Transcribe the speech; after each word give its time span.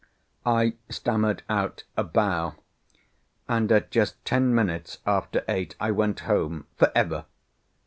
I 0.47 0.73
stammered 0.89 1.43
out 1.47 1.83
a 1.95 2.03
bow, 2.03 2.55
and 3.47 3.71
at 3.71 3.91
just 3.91 4.15
ten 4.25 4.51
minutes 4.55 4.97
after 5.05 5.43
eight 5.47 5.75
I 5.79 5.91
went 5.91 6.21
home—for 6.21 6.91
ever. 6.95 7.25